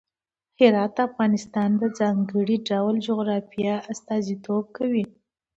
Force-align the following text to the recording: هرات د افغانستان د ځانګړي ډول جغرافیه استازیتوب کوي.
هرات 0.59 0.91
د 0.97 0.99
افغانستان 1.09 1.69
د 1.81 1.83
ځانګړي 1.99 2.57
ډول 2.69 2.95
جغرافیه 3.07 3.75
استازیتوب 3.91 4.63
کوي. 4.77 5.05